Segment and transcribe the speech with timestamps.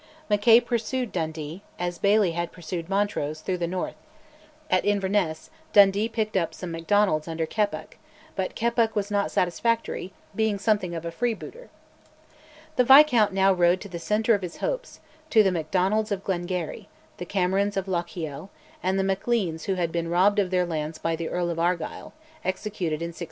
[0.31, 3.93] Mackay pursued Dundee, as Baillie had pursued Montrose, through the north:
[4.67, 7.97] at Inverness, Dundee picked up some Macdonalds under Keppoch,
[8.35, 11.69] but Keppoch was not satisfactory, being something of a freebooter.
[12.77, 16.89] The Viscount now rode to the centre of his hopes, to the Macdonalds of Glengarry,
[17.17, 18.49] the Camerons of Lochiel,
[18.81, 22.13] and the Macleans who had been robbed of their lands by the Earl of Argyll,
[22.43, 23.17] executed in 1685.